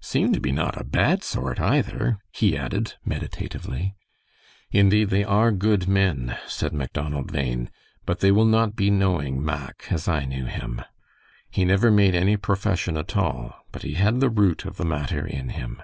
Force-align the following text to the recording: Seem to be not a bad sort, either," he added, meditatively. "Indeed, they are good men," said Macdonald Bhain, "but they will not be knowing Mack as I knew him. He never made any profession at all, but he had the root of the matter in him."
Seem 0.00 0.32
to 0.32 0.40
be 0.40 0.50
not 0.50 0.80
a 0.80 0.82
bad 0.84 1.22
sort, 1.22 1.60
either," 1.60 2.16
he 2.32 2.56
added, 2.56 2.94
meditatively. 3.04 3.94
"Indeed, 4.70 5.10
they 5.10 5.24
are 5.24 5.52
good 5.52 5.86
men," 5.86 6.38
said 6.46 6.72
Macdonald 6.72 7.30
Bhain, 7.34 7.70
"but 8.06 8.20
they 8.20 8.32
will 8.32 8.46
not 8.46 8.76
be 8.76 8.88
knowing 8.90 9.44
Mack 9.44 9.88
as 9.92 10.08
I 10.08 10.24
knew 10.24 10.46
him. 10.46 10.80
He 11.50 11.66
never 11.66 11.90
made 11.90 12.14
any 12.14 12.38
profession 12.38 12.96
at 12.96 13.14
all, 13.14 13.56
but 13.72 13.82
he 13.82 13.92
had 13.92 14.20
the 14.20 14.30
root 14.30 14.64
of 14.64 14.78
the 14.78 14.86
matter 14.86 15.26
in 15.26 15.50
him." 15.50 15.82